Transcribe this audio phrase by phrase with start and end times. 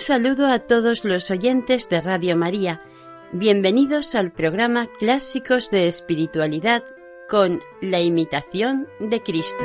[0.00, 2.82] Saludo a todos los oyentes de Radio María.
[3.32, 6.82] Bienvenidos al programa Clásicos de Espiritualidad
[7.28, 9.62] con la imitación de Cristo.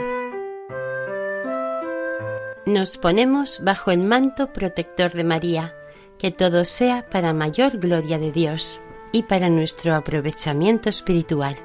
[2.65, 5.73] Nos ponemos bajo el manto protector de María,
[6.17, 8.81] que todo sea para mayor gloria de Dios
[9.13, 11.55] y para nuestro aprovechamiento espiritual.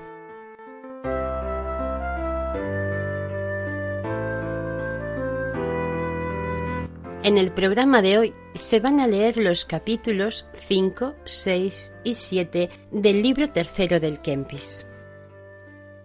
[7.22, 12.70] En el programa de hoy se van a leer los capítulos 5, 6 y 7
[12.90, 14.86] del libro tercero del Kempis.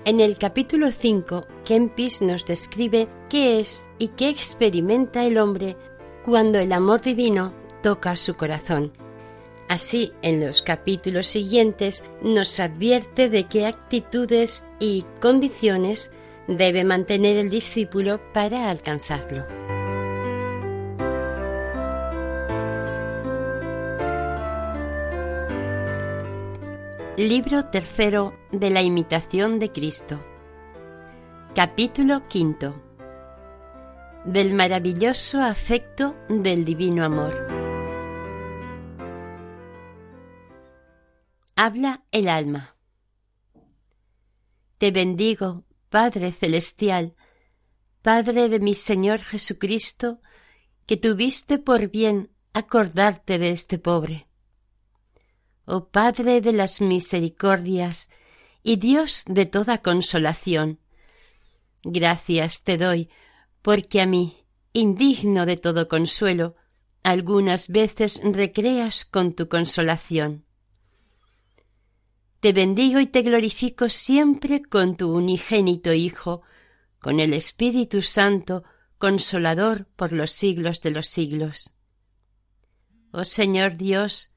[0.05, 5.75] En el capítulo 5, Kempis nos describe qué es y qué experimenta el hombre
[6.23, 8.93] cuando el amor divino toca su corazón.
[9.67, 16.11] Así, en los capítulos siguientes nos advierte de qué actitudes y condiciones
[16.47, 19.64] debe mantener el discípulo para alcanzarlo.
[27.17, 30.19] Libro tercero de la imitación de Cristo.
[31.55, 32.83] Capítulo quinto.
[34.25, 37.47] Del maravilloso afecto del divino amor.
[41.55, 42.75] Habla el alma.
[44.77, 47.15] Te bendigo, Padre Celestial,
[48.01, 50.19] Padre de mi Señor Jesucristo,
[50.85, 54.27] que tuviste por bien acordarte de este pobre
[55.65, 58.09] Oh Padre de las misericordias
[58.61, 60.79] y Dios de toda consolación,
[61.83, 63.09] gracias te doy
[63.61, 64.37] porque a mí,
[64.73, 66.53] indigno de todo consuelo,
[67.01, 70.45] algunas veces recreas con tu consolación.
[72.41, 76.43] Te bendigo y te glorifico siempre con tu unigénito Hijo,
[76.99, 78.63] con el Espíritu Santo,
[78.99, 81.73] consolador por los siglos de los siglos.
[83.11, 84.34] Oh Señor Dios,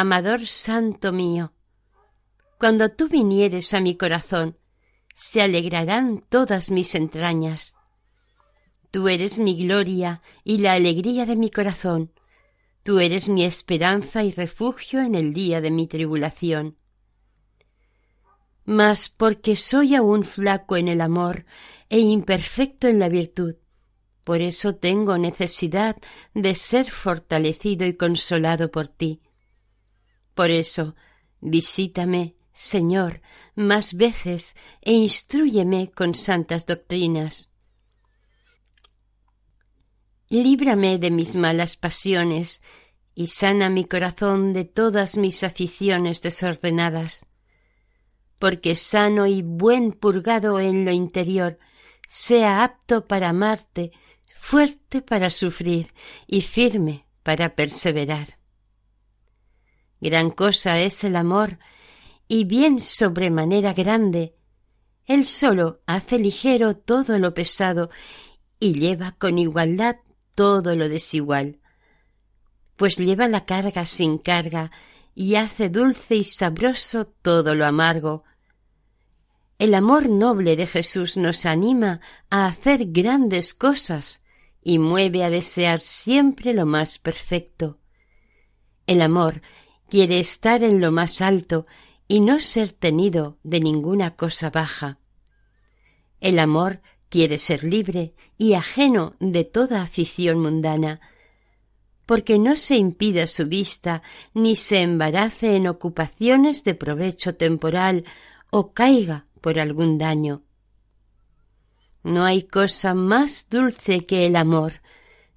[0.00, 1.54] amador santo mío.
[2.56, 4.56] Cuando tú vinieres a mi corazón,
[5.16, 7.76] se alegrarán todas mis entrañas.
[8.92, 12.12] Tú eres mi gloria y la alegría de mi corazón.
[12.84, 16.76] Tú eres mi esperanza y refugio en el día de mi tribulación.
[18.64, 21.44] Mas porque soy aún flaco en el amor
[21.88, 23.56] e imperfecto en la virtud,
[24.22, 25.96] por eso tengo necesidad
[26.34, 29.22] de ser fortalecido y consolado por ti.
[30.38, 30.94] Por eso,
[31.40, 33.22] visítame, Señor,
[33.56, 37.50] más veces e instruyeme con santas doctrinas.
[40.28, 42.62] Líbrame de mis malas pasiones
[43.16, 47.26] y sana mi corazón de todas mis aficiones desordenadas,
[48.38, 51.58] porque sano y buen purgado en lo interior,
[52.06, 53.90] sea apto para amarte,
[54.36, 55.92] fuerte para sufrir
[56.28, 58.37] y firme para perseverar.
[60.00, 61.58] Gran cosa es el amor,
[62.28, 64.34] y bien sobremanera grande.
[65.06, 67.90] Él solo hace ligero todo lo pesado
[68.60, 69.96] y lleva con igualdad
[70.34, 71.58] todo lo desigual.
[72.76, 74.70] Pues lleva la carga sin carga
[75.14, 78.24] y hace dulce y sabroso todo lo amargo.
[79.58, 82.00] El amor noble de Jesús nos anima
[82.30, 84.22] a hacer grandes cosas
[84.62, 87.78] y mueve a desear siempre lo más perfecto.
[88.86, 89.42] El amor
[89.88, 91.66] quiere estar en lo más alto
[92.06, 94.98] y no ser tenido de ninguna cosa baja.
[96.20, 101.00] El amor quiere ser libre y ajeno de toda afición mundana,
[102.06, 104.02] porque no se impida su vista
[104.34, 108.04] ni se embarace en ocupaciones de provecho temporal
[108.50, 110.42] o caiga por algún daño.
[112.02, 114.80] No hay cosa más dulce que el amor,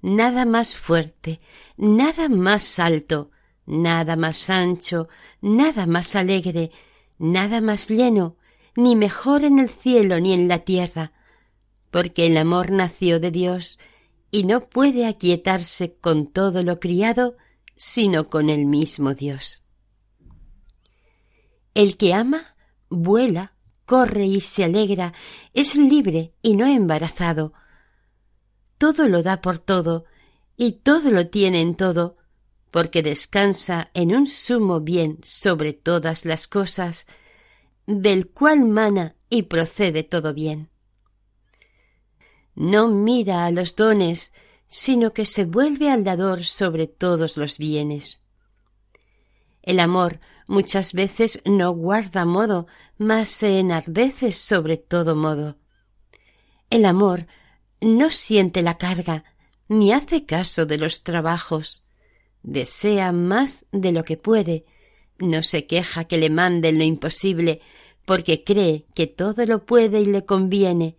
[0.00, 1.40] nada más fuerte,
[1.76, 3.30] nada más alto,
[3.72, 5.08] nada más ancho,
[5.40, 6.70] nada más alegre,
[7.18, 8.36] nada más lleno,
[8.76, 11.12] ni mejor en el cielo ni en la tierra,
[11.90, 13.78] porque el amor nació de Dios
[14.30, 17.36] y no puede aquietarse con todo lo criado,
[17.76, 19.62] sino con el mismo Dios.
[21.74, 22.54] El que ama
[22.90, 23.54] vuela
[23.86, 25.12] corre y se alegra,
[25.54, 27.52] es libre y no embarazado.
[28.78, 30.04] Todo lo da por todo,
[30.56, 32.16] y todo lo tiene en todo,
[32.72, 37.06] porque descansa en un sumo bien sobre todas las cosas,
[37.86, 40.70] del cual mana y procede todo bien.
[42.54, 44.32] No mira a los dones,
[44.68, 48.22] sino que se vuelve al dador sobre todos los bienes.
[49.62, 52.66] El amor muchas veces no guarda modo,
[52.96, 55.58] mas se enardece sobre todo modo.
[56.70, 57.26] El amor
[57.82, 59.24] no siente la carga,
[59.68, 61.84] ni hace caso de los trabajos.
[62.42, 64.64] Desea más de lo que puede,
[65.18, 67.60] no se queja que le manden lo imposible,
[68.04, 70.96] porque cree que todo lo puede y le conviene,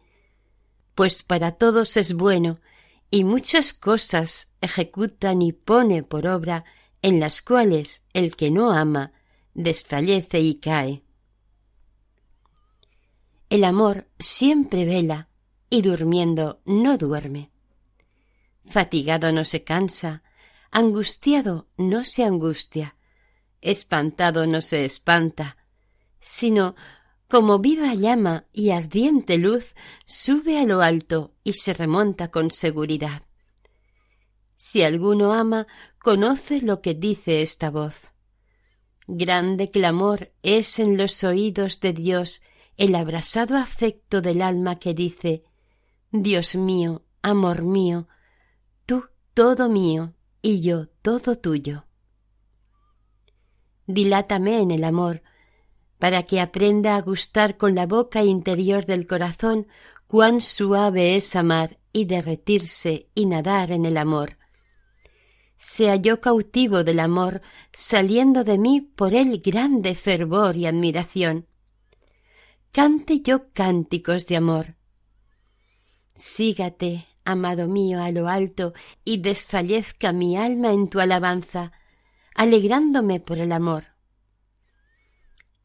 [0.95, 2.59] pues para todos es bueno,
[3.11, 6.65] y muchas cosas ejecutan y pone por obra
[7.01, 9.11] en las cuales el que no ama
[9.53, 11.03] desfallece y cae.
[13.49, 15.29] El amor siempre vela
[15.69, 17.51] y durmiendo no duerme.
[18.65, 20.23] Fatigado no se cansa,
[20.73, 22.95] angustiado no se angustia,
[23.61, 25.57] espantado no se espanta,
[26.19, 26.75] sino
[27.29, 29.75] como viva llama y ardiente luz,
[30.07, 33.21] sube a lo alto y se remonta con seguridad.
[34.55, 35.67] Si alguno ama,
[35.99, 37.95] conoce lo que dice esta voz.
[39.05, 42.41] Grande clamor es en los oídos de Dios
[42.77, 45.43] el abrasado afecto del alma que dice
[46.11, 48.07] Dios mío, amor mío,
[48.87, 49.05] tú
[49.35, 51.87] todo mío y yo todo tuyo.
[53.87, 55.23] Dilátame en el amor,
[55.97, 59.67] para que aprenda a gustar con la boca interior del corazón
[60.05, 64.37] cuán suave es amar y derretirse y nadar en el amor.
[65.57, 67.41] Sea yo cautivo del amor,
[67.71, 71.47] saliendo de mí por él grande fervor y admiración.
[72.73, 74.75] Cante yo cánticos de amor.
[76.15, 78.73] Sígate, amado mío, a lo alto,
[79.03, 81.71] y desfallezca mi alma en tu alabanza,
[82.35, 83.93] alegrándome por el amor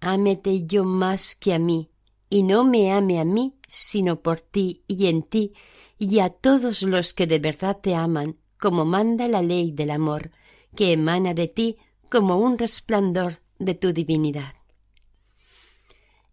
[0.00, 1.90] ámete yo más que a mí,
[2.30, 5.52] y no me ame a mí, sino por ti y en ti,
[5.98, 10.30] y a todos los que de verdad te aman, como manda la ley del amor,
[10.76, 11.76] que emana de ti
[12.10, 14.54] como un resplandor de tu divinidad.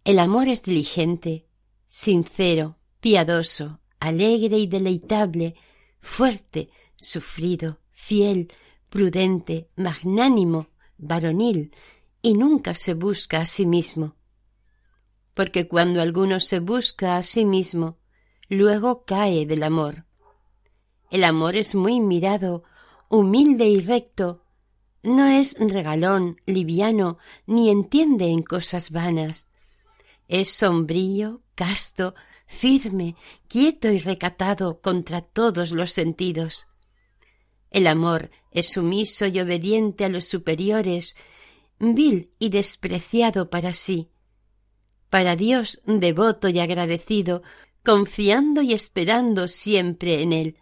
[0.03, 1.47] El amor es diligente,
[1.87, 5.55] sincero, piadoso, alegre y deleitable,
[6.01, 8.51] fuerte, sufrido, fiel,
[8.89, 10.67] prudente, magnánimo,
[10.97, 11.71] varonil,
[12.21, 14.15] y nunca se busca a sí mismo.
[15.33, 17.97] Porque cuando alguno se busca a sí mismo,
[18.49, 20.05] luego cae del amor.
[21.11, 22.63] El amor es muy mirado,
[23.09, 24.45] humilde y recto,
[25.05, 29.49] no es regalón, liviano, ni entiende en cosas vanas.
[30.27, 33.15] Es sombrío, casto, firme,
[33.47, 36.67] quieto y recatado contra todos los sentidos.
[37.71, 41.15] El amor es sumiso y obediente a los superiores
[41.79, 44.09] vil y despreciado para sí,
[45.09, 47.43] para Dios devoto y agradecido,
[47.83, 50.57] confiando y esperando siempre en Él,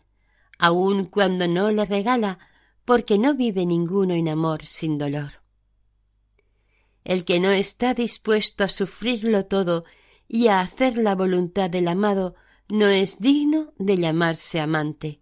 [0.57, 2.39] aun cuando no le regala,
[2.85, 5.41] porque no vive ninguno en amor sin dolor.
[7.03, 9.85] El que no está dispuesto a sufrirlo todo
[10.33, 12.33] y a hacer la voluntad del amado,
[12.67, 15.21] no es digno de llamarse amante.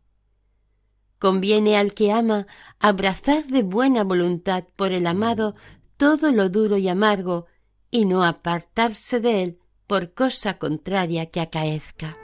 [1.19, 2.47] Conviene al que ama
[2.79, 5.53] abrazar de buena voluntad por el amado
[5.97, 7.47] todo lo duro y amargo
[7.91, 12.17] y no apartarse de él por cosa contraria que acaezca.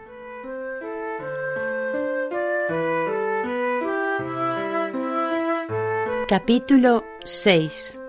[6.29, 8.00] Capítulo 6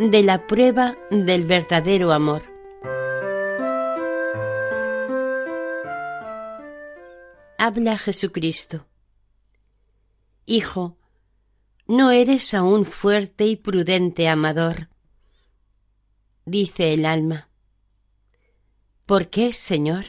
[0.00, 2.51] De la prueba del verdadero amor
[7.64, 8.88] Habla Jesucristo
[10.46, 10.98] Hijo,
[11.86, 14.88] no eres aún fuerte y prudente amador.
[16.44, 17.50] Dice el alma.
[19.06, 20.06] ¿Por qué, Señor?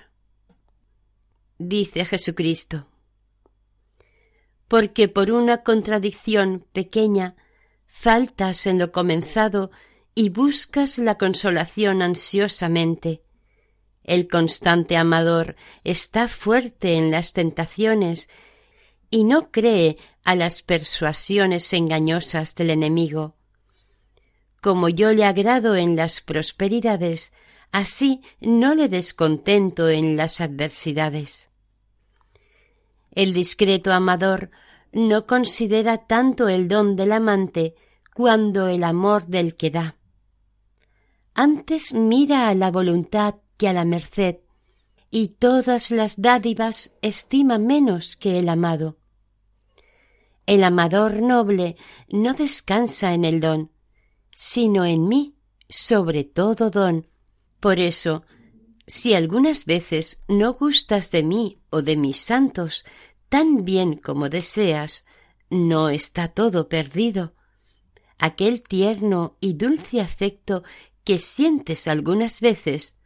[1.60, 2.88] Dice Jesucristo.
[4.68, 7.36] Porque por una contradicción pequeña
[7.86, 9.70] faltas en lo comenzado
[10.16, 13.22] y buscas la consolación ansiosamente.
[14.04, 18.30] El constante amador está fuerte en las tentaciones
[19.10, 23.36] y no cree a las persuasiones engañosas del enemigo.
[24.62, 27.34] Como yo le agrado en las prosperidades,
[27.72, 31.50] así no le descontento en las adversidades.
[33.12, 34.50] El discreto amador
[34.92, 37.76] no considera tanto el don del amante
[38.14, 39.98] cuando el amor del que da.
[41.34, 44.38] Antes mira a la voluntad a la merced,
[45.12, 48.98] y todas las dádivas estima menos que el amado.
[50.46, 51.78] El amador noble
[52.10, 53.72] no descansa en el don,
[54.32, 55.36] sino en mí,
[55.70, 57.08] sobre todo don.
[57.60, 58.24] Por eso,
[58.88, 62.86] si algunas veces no gustas de mí o de mis santos
[63.30, 65.06] tan bien como deseas,
[65.50, 67.36] no está todo perdido.
[68.18, 70.64] Aquel tierno y dulce afecto
[71.04, 72.98] que sientes algunas veces,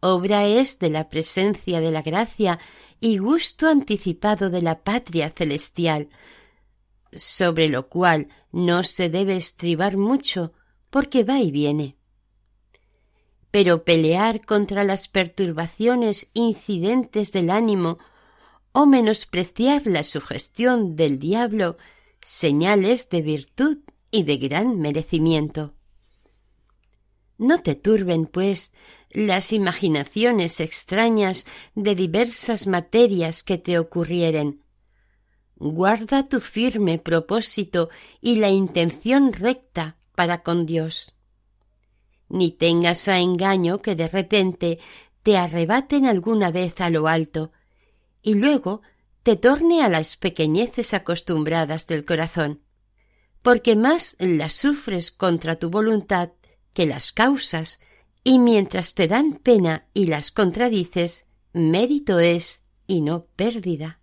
[0.00, 2.58] obra es de la presencia de la gracia
[3.00, 6.08] y gusto anticipado de la patria celestial,
[7.12, 10.52] sobre lo cual no se debe estribar mucho,
[10.90, 11.96] porque va y viene.
[13.50, 17.98] Pero pelear contra las perturbaciones incidentes del ánimo
[18.72, 21.76] o menospreciar la sugestión del diablo,
[22.22, 23.78] señales de virtud
[24.10, 25.74] y de gran merecimiento.
[27.40, 28.74] No te turben, pues,
[29.08, 34.62] las imaginaciones extrañas de diversas materias que te ocurrieren.
[35.56, 37.88] Guarda tu firme propósito
[38.20, 41.14] y la intención recta para con Dios.
[42.28, 44.78] Ni tengas a engaño que de repente
[45.22, 47.52] te arrebaten alguna vez a lo alto
[48.20, 48.82] y luego
[49.22, 52.60] te torne a las pequeñeces acostumbradas del corazón,
[53.40, 56.32] porque más las sufres contra tu voluntad
[56.72, 57.80] que las causas,
[58.24, 63.99] y mientras te dan pena y las contradices, mérito es y no pérdida.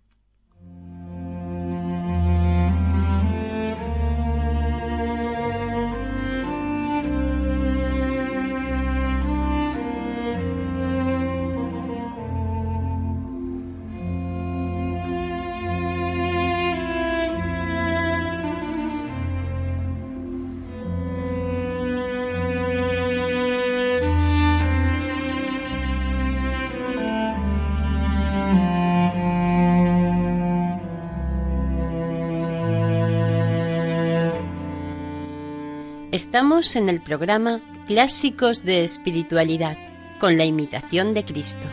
[36.18, 39.78] Estamos en el programa Clásicos de Espiritualidad
[40.18, 41.64] con la imitación de Cristo.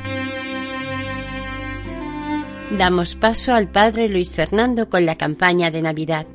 [2.77, 6.27] Damos paso al Padre Luis Fernando con la campaña de Navidad.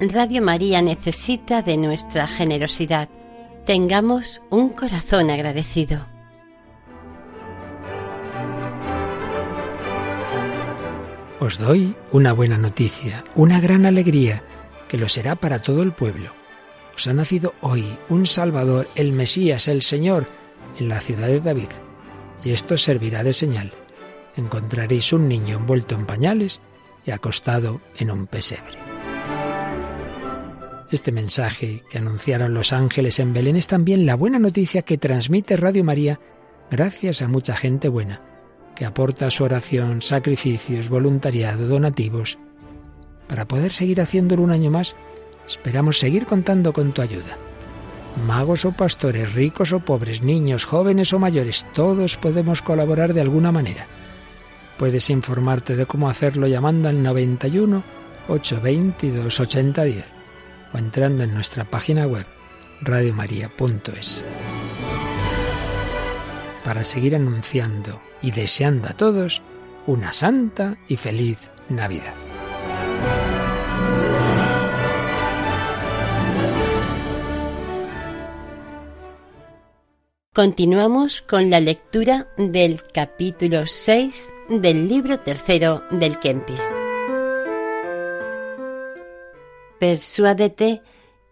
[0.00, 3.08] Radio María necesita de nuestra generosidad.
[3.66, 6.08] Tengamos un corazón agradecido.
[11.38, 14.42] Os doy una buena noticia, una gran alegría,
[14.88, 16.32] que lo será para todo el pueblo
[16.96, 20.26] os ha nacido hoy un Salvador, el Mesías, el Señor,
[20.78, 21.68] en la ciudad de David.
[22.44, 23.72] Y esto servirá de señal.
[24.36, 26.60] Encontraréis un niño envuelto en pañales
[27.06, 28.78] y acostado en un pesebre.
[30.90, 35.56] Este mensaje que anunciaron los ángeles en Belén es también la buena noticia que transmite
[35.56, 36.20] Radio María
[36.70, 38.22] gracias a mucha gente buena,
[38.76, 42.38] que aporta su oración, sacrificios, voluntariado, donativos,
[43.28, 44.94] para poder seguir haciéndolo un año más
[45.46, 47.36] Esperamos seguir contando con tu ayuda.
[48.26, 53.52] Magos o pastores, ricos o pobres, niños, jóvenes o mayores, todos podemos colaborar de alguna
[53.52, 53.86] manera.
[54.78, 57.82] Puedes informarte de cómo hacerlo llamando al 91
[58.28, 60.04] 822 8010
[60.72, 62.26] o entrando en nuestra página web
[62.80, 64.24] radiomaria.es.
[66.64, 69.42] Para seguir anunciando y deseando a todos
[69.86, 72.14] una santa y feliz Navidad.
[80.34, 86.58] Continuamos con la lectura del capítulo 6 del libro tercero del Kempis.
[89.78, 90.82] Persuádete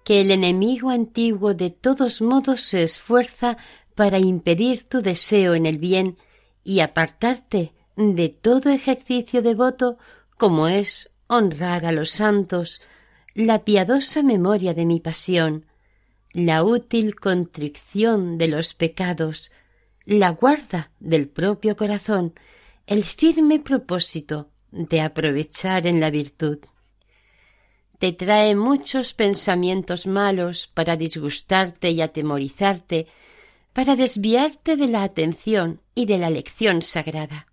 [0.04, 3.56] que el enemigo antiguo de todos modos se esfuerza
[3.96, 6.16] para impedir tu deseo en el bien
[6.62, 9.98] y apartarte de todo ejercicio devoto
[10.38, 12.80] como es honrar a los santos,
[13.34, 15.66] la piadosa memoria de mi pasión,
[16.32, 19.52] la útil contrición de los pecados,
[20.04, 22.34] la guarda del propio corazón,
[22.86, 26.58] el firme propósito de aprovechar en la virtud.
[27.98, 33.06] Te trae muchos pensamientos malos para disgustarte y atemorizarte,
[33.72, 37.46] para desviarte de la atención y de la lección sagrada.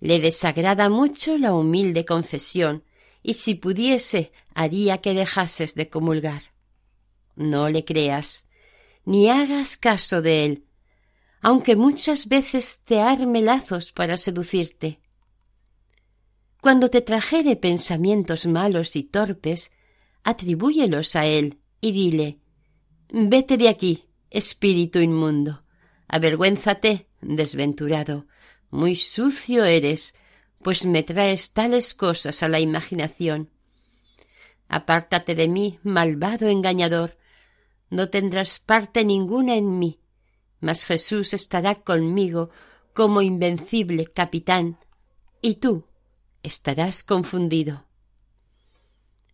[0.00, 2.84] Le desagrada mucho la humilde confesión,
[3.20, 6.42] y si pudiese haría que dejases de comulgar.
[7.38, 8.48] No le creas,
[9.04, 10.64] ni hagas caso de él,
[11.40, 14.98] aunque muchas veces te arme lazos para seducirte.
[16.60, 19.70] Cuando te trajere pensamientos malos y torpes,
[20.24, 22.38] atribúyelos a él y dile
[23.08, 25.62] Vete de aquí, espíritu inmundo,
[26.08, 28.26] Avergüénzate, desventurado,
[28.68, 30.16] muy sucio eres,
[30.60, 33.48] pues me traes tales cosas a la imaginación.
[34.66, 37.16] Apártate de mí, malvado engañador,
[37.90, 40.00] no tendrás parte ninguna en mí,
[40.60, 42.50] mas Jesús estará conmigo
[42.92, 44.78] como invencible capitán,
[45.40, 45.84] y tú
[46.42, 47.84] estarás confundido.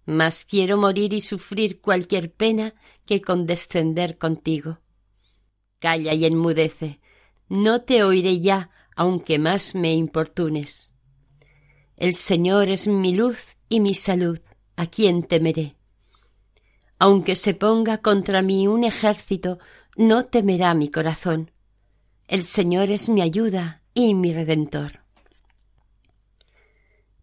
[0.07, 2.75] Mas quiero morir y sufrir cualquier pena
[3.07, 4.81] que condescender contigo.
[5.79, 7.01] Calla y enmudece,
[7.49, 10.93] no te oiré ya, aunque más me importunes.
[11.97, 14.41] El Señor es mi luz y mi salud,
[14.77, 15.77] ¿a quién temeré?
[16.99, 19.59] Aunque se ponga contra mí un ejército,
[19.97, 21.51] no temerá mi corazón.
[22.29, 25.05] El Señor es mi ayuda y mi redentor.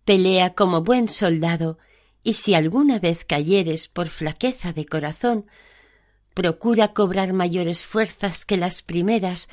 [0.05, 1.77] Pelea como buen soldado,
[2.23, 5.45] y si alguna vez cayeres por flaqueza de corazón,
[6.33, 9.49] procura cobrar mayores fuerzas que las primeras,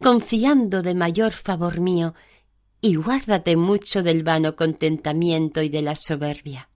[0.00, 2.14] confiando de mayor favor mío,
[2.80, 6.68] y guárdate mucho del vano contentamiento y de la soberbia.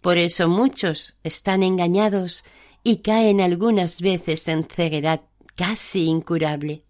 [0.00, 2.44] Por eso muchos están engañados
[2.82, 5.20] y caen algunas veces en ceguedad
[5.56, 6.84] casi incurable.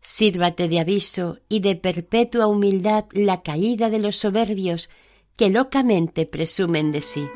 [0.00, 4.90] Sírvate de aviso y de perpetua humildad la caída de los soberbios
[5.36, 7.28] que locamente presumen de sí.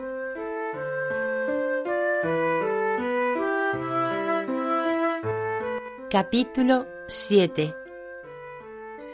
[6.10, 7.74] Capítulo 7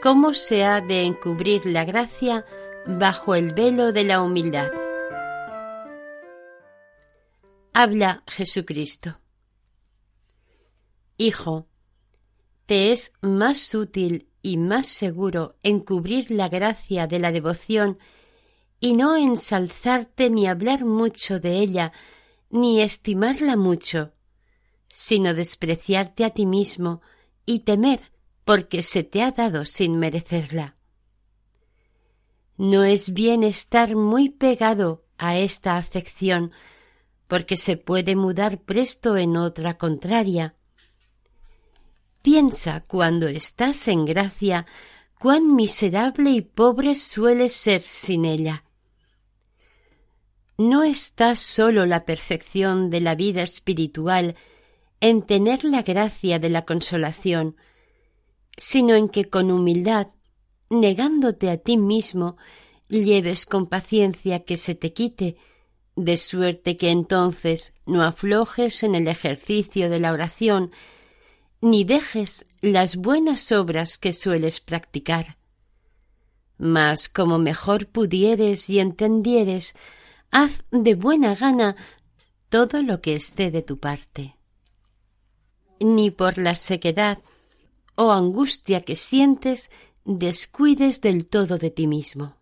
[0.01, 2.45] ¿Cómo se ha de encubrir la gracia
[2.87, 4.80] bajo el velo de la humildad?
[7.73, 9.21] Habla Jesucristo.
[11.15, 11.67] Hijo,
[12.65, 17.97] te es más útil y más seguro encubrir la gracia de la devoción
[18.81, 21.93] y no ensalzarte ni hablar mucho de ella,
[22.49, 24.11] ni estimarla mucho,
[24.89, 27.01] sino despreciarte a ti mismo
[27.45, 27.99] y temer
[28.43, 30.75] porque se te ha dado sin merecerla.
[32.57, 36.51] No es bien estar muy pegado a esta afección,
[37.31, 40.53] porque se puede mudar presto en otra contraria.
[42.21, 44.65] Piensa cuando estás en gracia
[45.17, 48.65] cuán miserable y pobre sueles ser sin ella.
[50.57, 54.35] No está sólo la perfección de la vida espiritual
[54.99, 57.55] en tener la gracia de la consolación,
[58.57, 60.07] sino en que con humildad,
[60.69, 62.35] negándote a ti mismo,
[62.89, 65.37] lleves con paciencia que se te quite
[66.03, 70.71] de suerte que entonces no aflojes en el ejercicio de la oración,
[71.61, 75.37] ni dejes las buenas obras que sueles practicar.
[76.57, 79.75] Mas como mejor pudieres y entendieres,
[80.31, 81.75] haz de buena gana
[82.49, 84.35] todo lo que esté de tu parte.
[85.79, 87.19] Ni por la sequedad
[87.95, 89.69] o angustia que sientes
[90.03, 92.35] descuides del todo de ti mismo.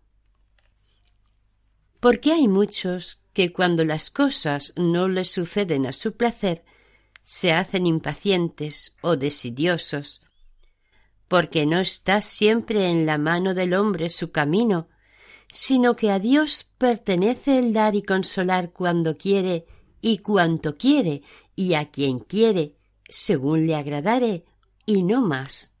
[2.00, 6.64] Porque hay muchos que cuando las cosas no les suceden a su placer,
[7.22, 10.22] se hacen impacientes o desidiosos,
[11.28, 14.88] porque no está siempre en la mano del hombre su camino,
[15.52, 19.66] sino que a Dios pertenece el dar y consolar cuando quiere
[20.00, 21.22] y cuanto quiere
[21.54, 22.76] y a quien quiere,
[23.08, 24.44] según le agradare,
[24.86, 25.72] y no más.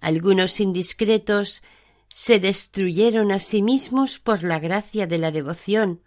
[0.00, 1.62] Algunos indiscretos
[2.10, 6.02] se destruyeron a sí mismos por la gracia de la devoción,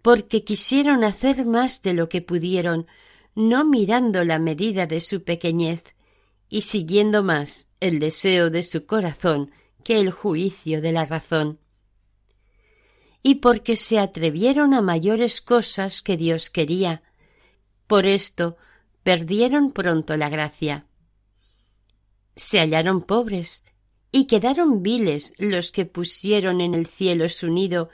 [0.00, 2.86] porque quisieron hacer más de lo que pudieron,
[3.34, 5.84] no mirando la medida de su pequeñez
[6.48, 9.50] y siguiendo más el deseo de su corazón
[9.82, 11.60] que el juicio de la razón.
[13.22, 17.02] Y porque se atrevieron a mayores cosas que Dios quería,
[17.86, 18.56] por esto
[19.02, 20.86] perdieron pronto la gracia.
[22.36, 23.64] Se hallaron pobres
[24.16, 27.90] y quedaron viles los que pusieron en el cielo su nido,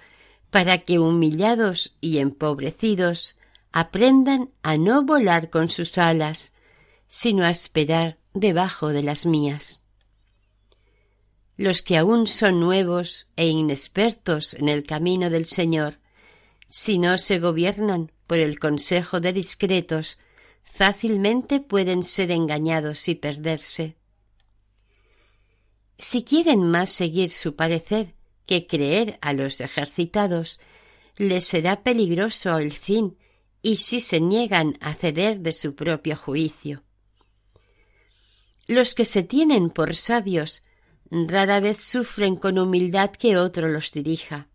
[0.51, 3.39] para que humillados y empobrecidos
[3.73, 6.53] aprendan a no volar con sus alas,
[7.09, 9.83] sino a esperar debajo de las mías.
[11.57, 16.01] Los que aún son nuevos e inexpertos en el camino del Señor,
[16.69, 20.19] si no se gobiernan por el consejo de discretos,
[20.65, 23.97] fácilmente pueden ser engañados y perderse.
[26.03, 28.15] Si quieren más seguir su parecer
[28.47, 30.59] que creer a los ejercitados,
[31.19, 33.19] les será peligroso el fin
[33.61, 36.85] y si se niegan a ceder de su propio juicio.
[38.67, 40.63] Los que se tienen por sabios
[41.11, 44.49] rara vez sufren con humildad que otro los dirija.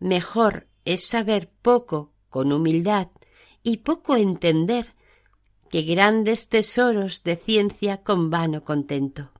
[0.00, 3.06] Mejor es saber poco con humildad
[3.62, 4.96] y poco entender
[5.70, 9.30] que grandes tesoros de ciencia con vano contento.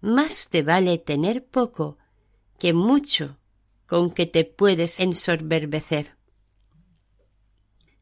[0.00, 1.98] Más te vale tener poco
[2.58, 3.38] que mucho
[3.86, 6.16] con que te puedes ensorberbecer.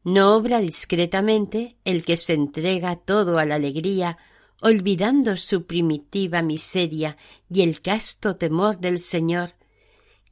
[0.03, 4.17] No obra discretamente el que se entrega todo a la alegría,
[4.61, 7.17] olvidando su primitiva miseria
[7.49, 9.53] y el casto temor del Señor,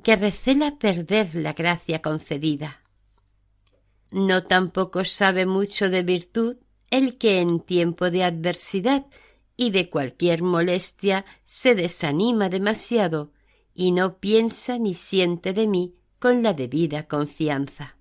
[0.04, 2.82] que recela perder la gracia concedida.
[4.12, 6.58] No tampoco sabe mucho de virtud
[6.90, 9.06] el que en tiempo de adversidad
[9.58, 13.32] y de cualquier molestia se desanima demasiado
[13.74, 17.98] y no piensa ni siente de mí con la debida confianza.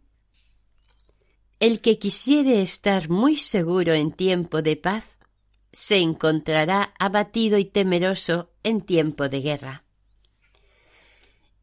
[1.61, 5.05] El que quisiere estar muy seguro en tiempo de paz,
[5.73, 9.85] se encontrará abatido y temeroso en tiempo de guerra.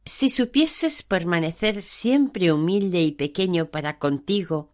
[0.03, 4.71] Si supieses permanecer siempre humilde y pequeño para contigo,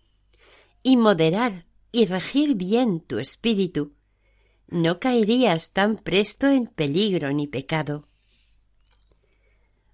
[0.82, 3.97] y moderar y regir bien tu espíritu,
[4.68, 8.08] no caerías tan presto en peligro ni pecado.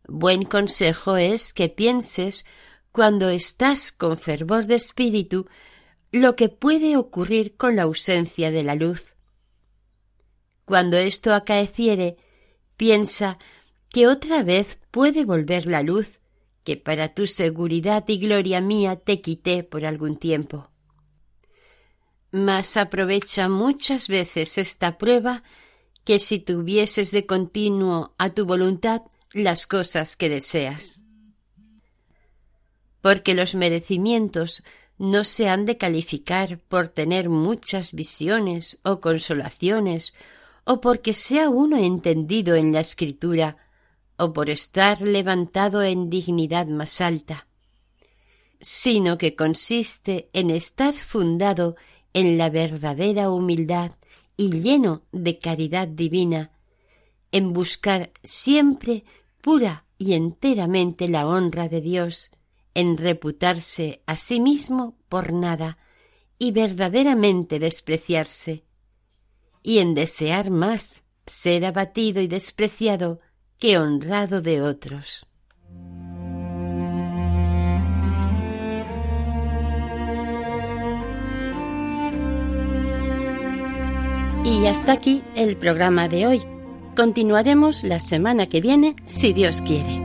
[0.07, 2.45] Buen consejo es que pienses,
[2.91, 5.45] cuando estás con fervor de espíritu,
[6.11, 9.15] lo que puede ocurrir con la ausencia de la luz.
[10.65, 12.17] Cuando esto acaeciere,
[12.77, 13.37] piensa
[13.89, 16.19] que otra vez puede volver la luz
[16.63, 20.72] que para tu seguridad y gloria mía te quité por algún tiempo.
[22.33, 25.43] Mas aprovecha muchas veces esta prueba
[26.03, 31.03] que si tuvieses de continuo a tu voluntad las cosas que deseas.
[33.01, 34.63] Porque los merecimientos
[34.97, 40.15] no se han de calificar por tener muchas visiones o consolaciones,
[40.65, 43.57] o porque sea uno entendido en la escritura,
[44.17, 47.45] o por estar levantado en dignidad más alta,
[48.59, 51.75] sino que consiste en estar fundado
[52.13, 53.91] en la verdadera humildad
[54.37, 56.51] y lleno de caridad divina,
[57.31, 59.03] en buscar siempre
[59.41, 62.31] pura y enteramente la honra de Dios,
[62.73, 65.77] en reputarse a sí mismo por nada
[66.39, 68.63] y verdaderamente despreciarse,
[69.61, 73.19] y en desear más ser abatido y despreciado
[73.57, 75.25] que honrado de otros.
[84.45, 86.41] Y hasta aquí el programa de hoy.
[86.97, 90.01] Continuaremos la semana que viene, si Dios quiere.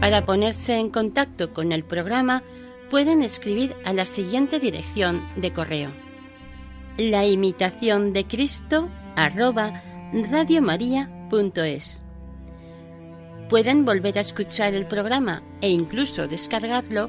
[0.00, 2.42] Para ponerse en contacto con el programa,
[2.90, 5.90] pueden escribir a la siguiente dirección de correo.
[6.98, 12.02] La imitación de Cristo arroba radiomaria.es.
[13.48, 17.08] Pueden volver a escuchar el programa e incluso descargarlo